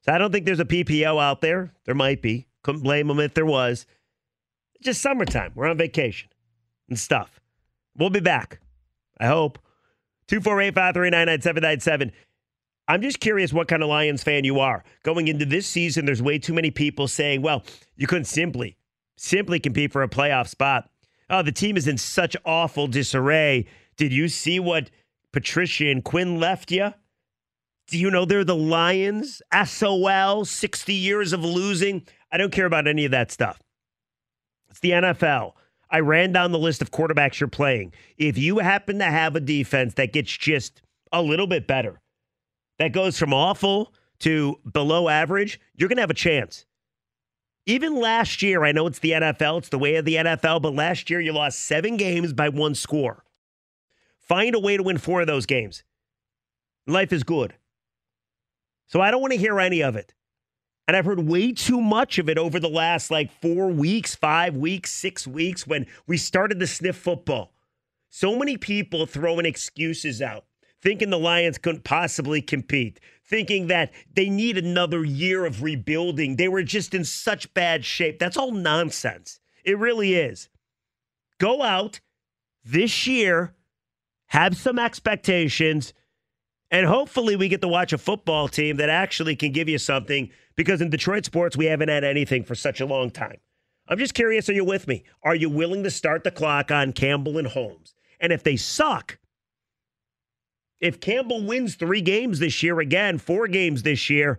So 0.03 0.13
I 0.13 0.19
don't 0.19 0.31
think 0.31 0.47
there's 0.47 0.61
a 0.61 0.65
PPO 0.65 1.21
out 1.21 1.41
there. 1.41 1.73
There 1.87 1.95
might 1.95 2.23
be. 2.23 2.47
Couldn't 2.63 2.83
blame 2.83 3.11
him 3.11 3.19
if 3.19 3.35
there 3.35 3.47
was. 3.47 3.87
It's 4.75 4.85
just 4.85 5.03
summertime. 5.03 5.53
We're 5.55 5.69
on 5.69 5.79
vacation 5.79 6.29
and 6.89 6.99
stuff. 6.99 7.41
We'll 7.97 8.11
be 8.11 8.21
back. 8.21 8.61
I 9.19 9.27
hope. 9.27 9.59
248 10.29 10.75
539 10.75 11.27
9797. 11.27 12.13
I'm 12.91 13.03
just 13.03 13.21
curious 13.21 13.53
what 13.53 13.69
kind 13.69 13.85
of 13.85 13.89
Lions 13.89 14.25
fan 14.25 14.43
you 14.43 14.59
are. 14.59 14.83
Going 15.05 15.29
into 15.29 15.45
this 15.45 15.65
season, 15.65 16.07
there's 16.07 16.21
way 16.21 16.41
too 16.41 16.53
many 16.53 16.73
people 16.73 17.07
saying, 17.07 17.41
well, 17.41 17.63
you 17.95 18.09
couldn't 18.09 18.25
simply, 18.25 18.77
simply 19.17 19.61
compete 19.61 19.93
for 19.93 20.03
a 20.03 20.09
playoff 20.09 20.49
spot. 20.49 20.91
Oh, 21.31 21.43
the 21.43 21.53
team 21.53 21.77
is 21.77 21.87
in 21.87 21.99
such 21.99 22.37
awful 22.45 22.89
disarray. 22.89 23.67
Did 23.97 24.13
you 24.13 24.27
see 24.27 24.59
what 24.59 24.91
Patricia 25.31 25.89
and 25.89 26.03
Quinn 26.03 26.41
left 26.41 26.73
you? 26.73 26.93
Do 27.87 27.97
you 27.97 28.11
know 28.11 28.25
they're 28.25 28.43
the 28.43 28.57
Lions? 28.57 29.41
SOL, 29.65 30.45
60 30.45 30.93
years 30.93 31.33
of 31.33 31.45
losing. 31.45 32.05
I 32.33 32.39
don't 32.39 32.51
care 32.51 32.67
about 32.67 32.89
any 32.89 33.05
of 33.05 33.13
that 33.13 33.31
stuff. 33.31 33.63
It's 34.69 34.81
the 34.81 34.91
NFL. 34.91 35.53
I 35.91 36.01
ran 36.01 36.33
down 36.33 36.51
the 36.51 36.59
list 36.59 36.83
of 36.83 36.91
quarterbacks 36.91 37.39
you're 37.39 37.49
playing. 37.49 37.93
If 38.19 38.37
you 38.37 38.59
happen 38.59 38.99
to 38.99 39.05
have 39.05 39.37
a 39.37 39.41
defense 39.41 39.95
that 39.95 40.13
gets 40.13 40.37
just 40.37 40.83
a 41.13 41.23
little 41.23 41.47
bit 41.47 41.69
better, 41.69 42.01
that 42.81 42.93
goes 42.93 43.19
from 43.19 43.35
awful 43.35 43.93
to 44.21 44.59
below 44.73 45.11
average, 45.11 45.61
you're 45.77 45.89
going 45.91 45.99
to 45.99 46.03
have 46.03 46.11
a 46.11 46.15
chance. 46.15 46.65
Even 47.67 47.95
last 47.95 48.41
year, 48.41 48.65
I 48.65 48.73
know 48.73 48.87
it's 48.87 49.01
the 49.01 49.11
NFL, 49.11 49.59
it's 49.59 49.69
the 49.69 49.79
way 49.79 49.97
of 49.97 50.07
the 50.07 50.15
NFL, 50.15 50.63
but 50.63 50.75
last 50.75 51.11
year 51.11 51.21
you 51.21 51.31
lost 51.35 51.59
seven 51.59 51.99
games 51.99 52.33
by 52.33 52.49
one 52.49 52.75
score. 52.75 53.23
Find 54.19 54.55
a 54.55 54.59
way 54.59 54.79
to 54.79 54.83
win 54.83 54.97
four 54.97 55.21
of 55.21 55.27
those 55.27 55.45
games. 55.45 55.85
Life 56.87 57.13
is 57.13 57.23
good. 57.23 57.53
So 58.87 59.03
I 59.03 59.11
don't 59.11 59.21
want 59.21 59.35
to 59.35 59.39
hear 59.39 59.61
any 59.61 59.83
of 59.83 59.95
it. 59.95 60.15
And 60.89 60.97
I've 60.97 61.05
heard 61.05 61.21
way 61.21 61.53
too 61.53 61.83
much 61.83 62.19
of 62.19 62.31
it 62.31 62.39
over 62.39 62.59
the 62.59 62.71
last 62.71 63.11
like 63.11 63.31
four 63.43 63.69
weeks, 63.69 64.15
five 64.15 64.57
weeks, 64.57 64.91
six 64.91 65.27
weeks 65.27 65.67
when 65.67 65.87
we 66.07 66.17
started 66.17 66.59
to 66.61 66.67
sniff 66.67 66.97
football. 66.97 67.53
So 68.09 68.39
many 68.39 68.57
people 68.57 69.05
throwing 69.05 69.45
excuses 69.45 70.23
out 70.23 70.47
thinking 70.83 71.11
the 71.11 71.19
Lions 71.19 71.59
couldn't 71.59 71.85
possibly 71.85 72.41
compete, 72.41 73.01
thinking 73.25 73.67
that 73.69 73.93
they 74.15 74.29
need 74.29 74.57
another 74.57 75.05
year 75.05 75.45
of 75.45 75.63
rebuilding. 75.63 76.37
They 76.37 76.49
were 76.49 76.63
just 76.63 76.95
in 76.95 77.05
such 77.05 77.53
bad 77.55 77.85
shape. 77.85 78.19
That's 78.19 78.37
all 78.37 78.53
nonsense. 78.53 79.41
It 79.65 79.79
really 79.79 80.15
is. 80.15 80.49
Go 81.39 81.63
out 81.63 82.01
this 82.65 83.07
year, 83.07 83.55
have 84.27 84.57
some 84.57 84.79
expectations, 84.79 85.93
and 86.71 86.87
hopefully 86.87 87.37
we 87.37 87.49
get 87.49 87.61
to 87.63 87.69
watch 87.69 87.93
a 87.93 87.99
football 87.99 88.49
team 88.49 88.77
that 88.77 88.89
actually 88.89 89.37
can 89.37 89.53
give 89.53 89.69
you 89.69 89.79
something 89.79 90.31
because 90.55 90.81
in 90.81 90.91
Detroit 90.91 91.25
sports, 91.25 91.57
we 91.57 91.67
haven't 91.67 91.89
had 91.89 92.05
anything 92.05 92.45
for 92.45 92.55
such 92.55 92.81
a 92.81 92.87
long 92.87 93.11
time. 93.11 93.39
I'm 93.89 93.99
just 93.99 94.15
curious 94.15 94.49
are 94.49 94.53
you 94.53 94.65
with 94.65 94.87
me? 94.87 95.05
Are 95.25 95.35
you 95.35 95.51
willing 95.51 95.83
to 95.83 95.91
start 95.91 96.23
the 96.23 96.31
clock 96.31 96.71
on 96.71 96.93
Campbell 96.93 97.39
and 97.39 97.49
Holmes? 97.49 97.95
And 98.21 98.33
if 98.33 98.45
they 98.45 98.57
suck, 98.57 99.19
if 100.81 101.01
Campbell 101.01 101.45
wins 101.45 101.75
three 101.75 102.01
games 102.01 102.39
this 102.39 102.63
year 102.63 102.81
again, 102.81 103.19
four 103.19 103.49
games 103.49 103.83
this 103.83 104.09
year, 104.09 104.39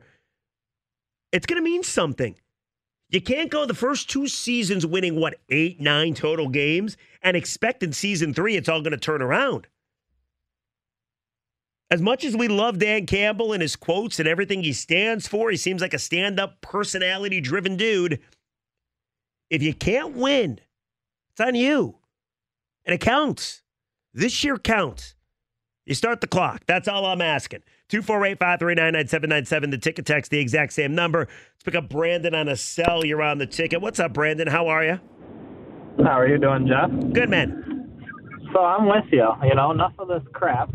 it's 1.32 1.46
going 1.46 1.62
to 1.62 1.70
mean 1.70 1.84
something. 1.84 2.36
You 3.10 3.22
can't 3.22 3.52
go 3.52 3.66
the 3.66 3.74
first 3.74 4.10
two 4.10 4.28
seasons 4.28 4.86
winning, 4.86 5.20
what, 5.20 5.40
eight, 5.50 5.80
nine 5.80 6.14
total 6.14 6.48
games 6.48 6.98
and 7.22 7.36
expect 7.36 7.84
in 7.84 7.94
season 7.94 8.34
three 8.34 8.56
it's 8.56 8.70
all 8.70 8.82
going 8.82 8.92
to 8.92 8.98
turn 8.98 9.22
around. 9.22 9.68
As 11.92 12.02
much 12.02 12.24
as 12.24 12.38
we 12.38 12.48
love 12.48 12.80
Dan 12.80 13.06
Campbell 13.06 13.52
and 13.52 13.62
his 13.62 13.76
quotes 13.76 14.18
and 14.18 14.28
everything 14.28 14.64
he 14.64 14.72
stands 14.72 15.28
for, 15.28 15.52
he 15.52 15.58
seems 15.58 15.82
like 15.82 15.94
a 15.94 16.00
stand 16.00 16.40
up, 16.40 16.62
personality 16.62 17.42
driven 17.42 17.76
dude. 17.76 18.22
If 19.50 19.62
you 19.62 19.74
can't 19.74 20.16
win, 20.16 20.62
it's 21.32 21.42
on 21.42 21.54
you. 21.54 21.98
And 22.86 22.94
it 22.96 23.02
counts. 23.02 23.62
This 24.14 24.42
year 24.42 24.58
counts. 24.58 25.16
You 25.86 25.96
start 25.96 26.22
the 26.22 26.28
clock. 26.28 26.62
That's 26.68 26.88
all 26.88 27.06
I'm 27.06 27.22
asking. 27.22 27.62
248 27.90 28.38
539 28.38 28.94
9797. 28.94 29.70
The 29.72 29.78
ticket 29.78 30.06
text, 30.06 30.30
the 30.30 30.40
exact 30.40 30.74
same 30.74 30.94
number. 30.94 31.20
Let's 31.20 31.64
pick 31.64 31.76
up 31.76 31.90
Brandon 31.90 32.36
on 32.36 32.48
a 32.48 32.56
cell. 32.56 33.04
You're 33.04 33.24
on 33.24 33.40
the 33.40 33.48
ticket. 33.48 33.82
What's 33.82 34.00
up, 34.00 34.14
Brandon? 34.14 34.48
How 34.48 34.68
are 34.68 34.86
you? 34.86 35.00
How 35.98 36.20
are 36.20 36.28
you 36.28 36.38
doing, 36.38 36.68
Jeff? 36.68 36.90
Good, 37.14 37.30
man. 37.30 37.90
So 38.54 38.60
I'm 38.60 38.86
with 38.86 39.06
you. 39.12 39.28
You 39.44 39.56
know, 39.56 39.72
enough 39.72 39.94
of 39.98 40.08
this 40.08 40.24
crap. 40.34 40.70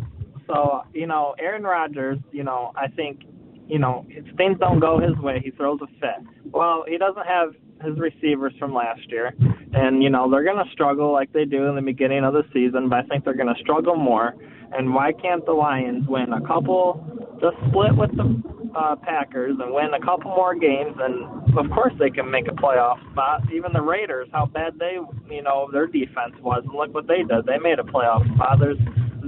So, 0.48 0.82
you 0.92 1.06
know, 1.06 1.34
Aaron 1.38 1.62
Rodgers, 1.62 2.18
you 2.32 2.42
know, 2.42 2.72
I 2.76 2.88
think, 2.88 3.22
you 3.68 3.78
know, 3.78 4.06
if 4.08 4.25
things 4.36 4.58
don't 4.58 4.80
go 4.80 4.98
his 4.98 5.16
way, 5.18 5.40
he 5.42 5.50
throws 5.50 5.80
a 5.82 5.86
fit. 6.00 6.26
Well, 6.50 6.84
he 6.86 6.98
doesn't 6.98 7.26
have 7.26 7.54
his 7.83 7.99
receivers 7.99 8.52
from 8.59 8.75
last 8.75 9.11
year. 9.11 9.33
And, 9.73 10.02
you 10.02 10.11
know, 10.11 10.30
they're 10.30 10.45
going 10.45 10.64
to 10.64 10.71
struggle 10.73 11.12
like 11.12 11.33
they 11.33 11.45
do 11.45 11.66
in 11.66 11.76
the 11.76 11.83
beginning 11.83 12.25
of 12.25 12.33
the 12.33 12.45
season, 12.52 12.88
but 12.88 13.00
I 13.00 13.02
think 13.02 13.25
they're 13.25 13.35
going 13.37 13.54
to 13.54 13.61
struggle 13.61 13.97
more 13.97 14.35
and 14.73 14.95
why 14.95 15.12
can't 15.12 15.45
the 15.47 15.52
Lions 15.52 16.06
win 16.09 16.33
a 16.33 16.40
couple, 16.47 17.04
just 17.40 17.56
split 17.68 17.97
with 17.97 18.11
the 18.16 18.42
uh, 18.76 18.97
Packers 18.97 19.56
and 19.61 19.73
win 19.73 19.95
a 19.95 20.04
couple 20.04 20.30
more 20.30 20.54
games? 20.54 20.97
And 20.99 21.59
of 21.59 21.71
course 21.71 21.92
they 21.99 22.11
can 22.11 22.30
make 22.30 22.49
a 22.49 22.54
playoff 22.54 22.99
spot. 23.12 23.42
Even 23.52 23.73
the 23.73 23.80
Raiders, 23.80 24.28
how 24.33 24.47
bad 24.47 24.78
they, 24.78 24.99
you 25.30 25.42
know, 25.42 25.68
their 25.73 25.87
defense 25.87 26.35
was, 26.40 26.62
and 26.64 26.75
look 26.75 26.92
what 26.95 27.06
they 27.06 27.23
did. 27.23 27.47
They 27.47 27.59
made 27.59 27.78
a 27.78 27.85
playoff 27.85 28.26
spot. 28.35 28.59
There's 28.61 28.78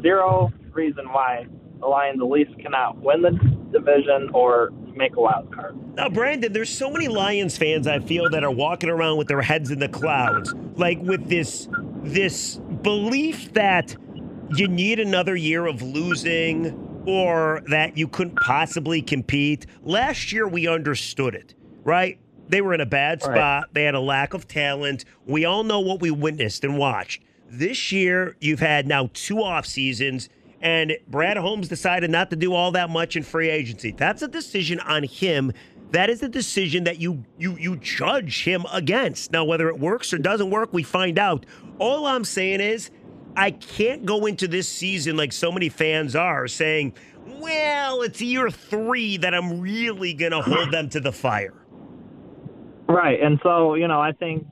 zero 0.03 0.51
reason 0.73 1.09
why 1.09 1.47
the 1.81 1.87
Lions 1.87 2.21
at 2.21 2.29
least 2.29 2.51
cannot 2.61 2.99
win 2.99 3.23
the 3.23 3.31
division 3.73 4.31
or 4.35 4.71
make 4.97 5.17
a 5.17 5.21
wild 5.21 5.53
card. 5.53 5.77
Now, 5.95 6.09
Brandon, 6.09 6.53
there's 6.53 6.71
so 6.71 6.91
many 6.91 7.09
Lions 7.09 7.57
fans 7.57 7.87
I 7.87 7.99
feel 7.99 8.29
that 8.31 8.45
are 8.45 8.51
walking 8.51 8.89
around 8.89 9.19
with 9.19 9.29
their 9.29 9.43
heads 9.43 9.71
in 9.71 9.79
the 9.79 9.89
clouds, 9.89 10.55
like 10.77 11.01
with 11.01 11.29
this 11.29 11.69
this 12.03 12.57
belief 12.83 13.53
that 13.55 13.97
you 14.55 14.69
need 14.69 15.01
another 15.01 15.37
year 15.37 15.67
of 15.67 15.83
losing 15.83 17.03
or 17.07 17.63
that 17.69 17.97
you 17.97 18.09
couldn't 18.09 18.37
possibly 18.41 19.03
compete. 19.03 19.67
Last 19.83 20.33
year, 20.33 20.47
we 20.47 20.67
understood 20.69 21.35
it, 21.35 21.55
right? 21.85 22.19
They 22.49 22.61
were 22.61 22.75
in 22.75 22.81
a 22.81 22.87
bad 22.87 23.23
spot. 23.23 23.35
Right. 23.37 23.65
They 23.73 23.85
had 23.85 23.95
a 23.95 24.01
lack 24.01 24.35
of 24.35 24.49
talent. 24.49 25.05
We 25.27 25.45
all 25.45 25.65
know 25.65 25.81
what 25.81 26.01
we 26.01 26.11
witnessed 26.11 26.65
and 26.65 26.79
watched. 26.79 27.23
This 27.51 27.93
year, 27.93 28.37
you've 28.41 28.61
had 28.61 28.87
now 28.87 29.11
two 29.13 29.43
off 29.43 29.67
seasons, 29.67 30.29
and 30.61 30.97
Brad 31.09 31.37
Holmes 31.37 31.69
decided 31.69 32.11
not 32.11 32.31
to 32.31 32.37
do 32.37 32.53
all 32.53 32.73
that 32.73 32.91
much 32.91 33.17
in 33.17 33.23
free 33.23 33.49
agency. 33.49 33.93
That's 33.93 34.23
a 34.23 34.29
decision 34.29 34.81
on 34.81 35.05
him. 35.05 35.53
That 35.91 36.11
is 36.11 36.23
a 36.23 36.29
decision 36.29 36.85
that 36.85 37.01
you 37.01 37.25
you 37.39 37.57
you 37.57 37.77
judge 37.77 38.45
him 38.45 38.67
against. 38.73 39.33
Now, 39.33 39.45
whether 39.45 39.69
it 39.69 39.79
works 39.79 40.13
or 40.13 40.19
doesn't 40.19 40.51
work, 40.51 40.73
we 40.73 40.83
find 40.83 41.19
out. 41.19 41.47
All 41.79 42.07
I'm 42.07 42.25
saying 42.25 42.61
is 42.61 42.91
I 43.37 43.53
can't 43.53 44.05
go 44.05 44.27
into 44.27 44.49
this 44.49 44.69
season 44.69 45.17
like 45.17 45.33
so 45.33 45.53
many 45.53 45.69
fans 45.69 46.17
are 46.17 46.49
saying, 46.49 46.95
well, 47.25 48.03
it's 48.03 48.21
year 48.21 48.51
three 48.51 49.17
that 49.19 49.33
I'm 49.33 49.61
really 49.61 50.13
going 50.13 50.33
to 50.33 50.43
hold 50.43 50.73
them 50.73 50.89
to 50.91 51.01
the 51.01 51.13
fire. 51.13 51.55
Right. 52.89 53.21
And 53.23 53.39
so, 53.43 53.75
you 53.75 53.87
know, 53.87 54.01
I 54.01 54.13
think 54.13 54.47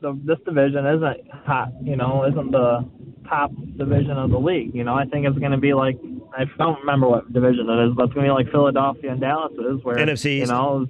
the, 0.00 0.18
this 0.24 0.38
division 0.44 0.86
isn't 0.86 1.30
hot, 1.44 1.72
you 1.82 1.96
know, 1.96 2.24
isn't 2.24 2.52
the 2.52 2.88
top 3.28 3.50
division 3.76 4.12
of 4.12 4.30
the 4.30 4.38
league. 4.38 4.74
You 4.74 4.84
know, 4.84 4.94
I 4.94 5.04
think 5.04 5.26
it's 5.26 5.38
going 5.38 5.52
to 5.52 5.58
be 5.58 5.74
like, 5.74 5.98
I 6.36 6.44
don't 6.58 6.80
remember 6.80 7.08
what 7.08 7.32
division 7.32 7.68
it 7.68 7.88
is, 7.88 7.94
but 7.94 8.04
it's 8.04 8.14
going 8.14 8.26
to 8.26 8.32
be 8.32 8.34
like 8.34 8.50
Philadelphia 8.50 9.12
and 9.12 9.20
Dallas 9.20 9.52
is, 9.52 9.84
where, 9.84 9.96
NFC 9.96 10.38
you 10.38 10.46
know, 10.46 10.86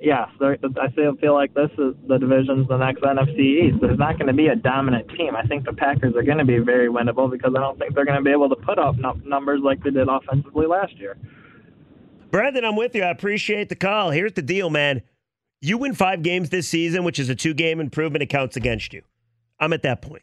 yes, 0.00 0.28
I 0.40 0.90
still 0.92 1.16
feel 1.16 1.34
like 1.34 1.54
this 1.54 1.70
is 1.78 1.94
the 2.06 2.18
division's 2.18 2.68
the 2.68 2.76
next 2.76 3.02
NFC 3.02 3.38
East. 3.38 3.78
There's 3.80 3.98
not 3.98 4.18
going 4.18 4.28
to 4.28 4.32
be 4.32 4.48
a 4.48 4.56
dominant 4.56 5.08
team. 5.16 5.34
I 5.34 5.42
think 5.42 5.64
the 5.64 5.72
Packers 5.72 6.14
are 6.16 6.22
going 6.22 6.38
to 6.38 6.44
be 6.44 6.58
very 6.58 6.88
winnable 6.88 7.30
because 7.30 7.52
I 7.56 7.60
don't 7.60 7.78
think 7.78 7.94
they're 7.94 8.04
going 8.04 8.18
to 8.18 8.24
be 8.24 8.30
able 8.30 8.48
to 8.48 8.56
put 8.56 8.78
up 8.78 8.96
numbers 9.24 9.60
like 9.62 9.82
they 9.82 9.90
did 9.90 10.08
offensively 10.08 10.66
last 10.66 10.96
year. 10.96 11.16
Brandon, 12.30 12.64
I'm 12.64 12.76
with 12.76 12.94
you. 12.94 13.02
I 13.02 13.10
appreciate 13.10 13.68
the 13.68 13.76
call. 13.76 14.10
Here's 14.10 14.34
the 14.34 14.42
deal, 14.42 14.70
man. 14.70 15.02
You 15.60 15.78
win 15.78 15.94
five 15.94 16.22
games 16.22 16.50
this 16.50 16.68
season, 16.68 17.04
which 17.04 17.18
is 17.18 17.28
a 17.28 17.34
two 17.34 17.54
game 17.54 17.80
improvement. 17.80 18.22
It 18.22 18.26
counts 18.26 18.56
against 18.56 18.92
you. 18.92 19.02
I'm 19.58 19.72
at 19.72 19.82
that 19.82 20.02
point. 20.02 20.22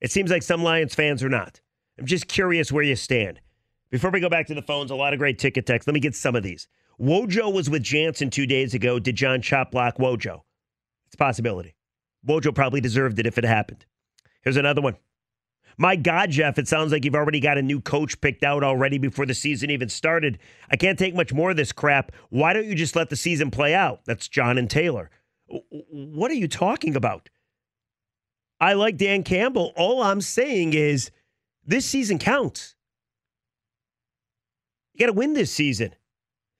It 0.00 0.10
seems 0.10 0.30
like 0.30 0.42
some 0.42 0.62
Lions 0.62 0.94
fans 0.94 1.22
are 1.22 1.28
not. 1.28 1.60
I'm 1.98 2.06
just 2.06 2.28
curious 2.28 2.70
where 2.70 2.84
you 2.84 2.96
stand. 2.96 3.40
Before 3.90 4.10
we 4.10 4.20
go 4.20 4.28
back 4.28 4.46
to 4.48 4.54
the 4.54 4.62
phones, 4.62 4.90
a 4.90 4.94
lot 4.94 5.12
of 5.12 5.18
great 5.18 5.38
ticket 5.38 5.66
text. 5.66 5.88
Let 5.88 5.94
me 5.94 6.00
get 6.00 6.14
some 6.14 6.36
of 6.36 6.42
these. 6.42 6.68
Wojo 7.00 7.52
was 7.52 7.70
with 7.70 7.82
Jansen 7.82 8.30
two 8.30 8.46
days 8.46 8.74
ago. 8.74 8.98
Did 8.98 9.16
John 9.16 9.40
chop 9.40 9.70
block 9.72 9.96
Wojo? 9.98 10.42
It's 11.06 11.14
a 11.14 11.18
possibility. 11.18 11.74
Wojo 12.26 12.54
probably 12.54 12.80
deserved 12.80 13.18
it 13.18 13.26
if 13.26 13.38
it 13.38 13.44
happened. 13.44 13.86
Here's 14.42 14.56
another 14.56 14.82
one. 14.82 14.96
My 15.80 15.94
God, 15.94 16.30
Jeff, 16.30 16.58
it 16.58 16.66
sounds 16.66 16.90
like 16.90 17.04
you've 17.04 17.14
already 17.14 17.38
got 17.38 17.56
a 17.56 17.62
new 17.62 17.80
coach 17.80 18.20
picked 18.20 18.42
out 18.42 18.64
already 18.64 18.98
before 18.98 19.26
the 19.26 19.34
season 19.34 19.70
even 19.70 19.88
started. 19.88 20.38
I 20.70 20.76
can't 20.76 20.98
take 20.98 21.14
much 21.14 21.32
more 21.32 21.50
of 21.50 21.56
this 21.56 21.70
crap. 21.70 22.10
Why 22.30 22.52
don't 22.52 22.66
you 22.66 22.74
just 22.74 22.96
let 22.96 23.10
the 23.10 23.16
season 23.16 23.52
play 23.52 23.74
out? 23.74 24.04
That's 24.04 24.26
John 24.26 24.58
and 24.58 24.68
Taylor. 24.68 25.08
What 25.46 26.32
are 26.32 26.34
you 26.34 26.48
talking 26.48 26.96
about? 26.96 27.30
I 28.60 28.72
like 28.72 28.96
Dan 28.96 29.22
Campbell. 29.22 29.72
All 29.76 30.02
I'm 30.02 30.20
saying 30.20 30.74
is 30.74 31.10
this 31.64 31.86
season 31.86 32.18
counts. 32.18 32.74
You 34.94 35.06
got 35.06 35.12
to 35.12 35.18
win 35.18 35.34
this 35.34 35.52
season. 35.52 35.94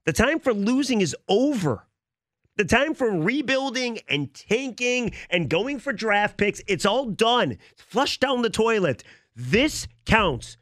The 0.07 0.13
time 0.13 0.39
for 0.39 0.55
losing 0.55 1.01
is 1.01 1.17
over. 1.29 1.85
The 2.57 2.65
time 2.65 2.95
for 2.95 3.11
rebuilding 3.11 4.01
and 4.09 4.33
tanking 4.33 5.13
and 5.31 5.51
going 5.51 5.79
for 5.79 5.93
draft 5.93 6.37
picks, 6.37 6.61
it's 6.67 6.87
all 6.87 7.07
done. 7.07 7.59
It's 7.71 7.83
flushed 7.83 8.21
down 8.21 8.43
the 8.43 8.51
toilet. 8.51 9.05
This 9.35 9.87
counts. 10.07 10.57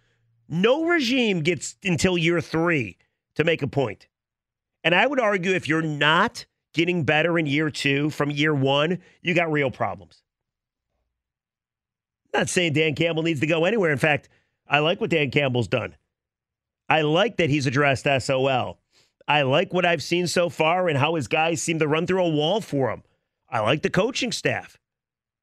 No 0.49 0.85
regime 0.85 1.41
gets 1.41 1.77
until 1.83 2.17
year 2.19 2.41
three 2.41 2.99
to 3.35 3.45
make 3.45 3.63
a 3.63 3.67
point. 3.67 4.09
And 4.85 4.95
I 4.95 5.07
would 5.07 5.21
argue 5.21 5.53
if 5.53 5.69
you're 5.69 5.83
not 5.83 6.45
getting 6.73 7.05
better 7.05 7.39
in 7.39 7.47
year 7.47 7.71
two 7.71 8.11
from 8.11 8.31
year 8.31 8.55
one, 8.55 8.99
you 9.23 9.35
got 9.35 9.51
real 9.51 9.71
problems. 9.71 10.23
Not 12.37 12.49
saying 12.49 12.75
Dan 12.75 12.95
Campbell 12.95 13.23
needs 13.23 13.41
to 13.41 13.47
go 13.47 13.65
anywhere. 13.65 13.91
In 13.91 13.99
fact, 13.99 14.29
I 14.69 14.81
like 14.81 15.01
what 15.01 15.11
Dan 15.11 15.31
Campbell's 15.31 15.69
done. 15.69 15.97
I 16.89 17.03
like 17.03 17.37
that 17.39 17.51
he's 17.51 17.67
addressed 17.67 18.07
SOL. 18.21 18.79
I 19.29 19.43
like 19.43 19.73
what 19.73 19.85
I've 19.85 20.03
seen 20.03 20.27
so 20.27 20.49
far 20.49 20.89
and 20.89 20.99
how 20.99 21.17
his 21.17 21.27
guys 21.27 21.63
seem 21.63 21.81
to 21.81 21.89
run 21.89 22.07
through 22.07 22.25
a 22.25 22.29
wall 22.29 22.61
for 22.61 22.91
him. 22.91 23.03
I 23.49 23.61
like 23.61 23.83
the 23.83 23.91
coaching 23.91 24.33
staff. 24.33 24.79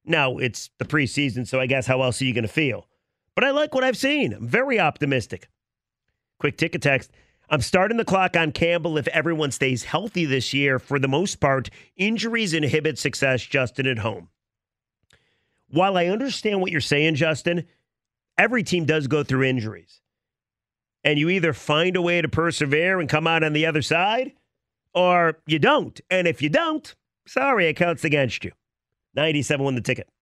Now, 0.04 0.38
it's 0.38 0.70
the 0.78 0.84
preseason, 0.84 1.46
so 1.46 1.60
I 1.60 1.66
guess 1.66 1.86
how 1.86 2.02
else 2.02 2.20
are 2.20 2.24
you 2.24 2.34
going 2.34 2.42
to 2.42 2.48
feel? 2.48 2.86
But 3.34 3.44
I 3.44 3.50
like 3.50 3.74
what 3.74 3.84
I've 3.84 3.96
seen. 3.96 4.32
I'm 4.32 4.46
very 4.46 4.78
optimistic. 4.78 5.48
Quick 6.38 6.56
ticket 6.56 6.82
text. 6.82 7.10
I'm 7.50 7.60
starting 7.60 7.96
the 7.96 8.04
clock 8.04 8.36
on 8.36 8.52
Campbell 8.52 8.96
if 8.96 9.08
everyone 9.08 9.50
stays 9.50 9.84
healthy 9.84 10.24
this 10.24 10.54
year. 10.54 10.78
For 10.78 10.98
the 10.98 11.08
most 11.08 11.40
part, 11.40 11.68
injuries 11.96 12.54
inhibit 12.54 12.98
success, 12.98 13.42
Justin, 13.42 13.86
at 13.86 13.98
home. 13.98 14.28
While 15.74 15.96
I 15.96 16.06
understand 16.06 16.60
what 16.60 16.70
you're 16.70 16.80
saying, 16.80 17.16
Justin, 17.16 17.66
every 18.38 18.62
team 18.62 18.84
does 18.84 19.08
go 19.08 19.24
through 19.24 19.42
injuries. 19.42 20.00
And 21.02 21.18
you 21.18 21.28
either 21.30 21.52
find 21.52 21.96
a 21.96 22.02
way 22.02 22.22
to 22.22 22.28
persevere 22.28 23.00
and 23.00 23.08
come 23.08 23.26
out 23.26 23.42
on 23.42 23.54
the 23.54 23.66
other 23.66 23.82
side, 23.82 24.34
or 24.94 25.40
you 25.46 25.58
don't. 25.58 26.00
And 26.08 26.28
if 26.28 26.40
you 26.40 26.48
don't, 26.48 26.94
sorry, 27.26 27.66
it 27.66 27.74
counts 27.74 28.04
against 28.04 28.44
you. 28.44 28.52
97 29.16 29.64
won 29.64 29.74
the 29.74 29.80
ticket. 29.80 30.08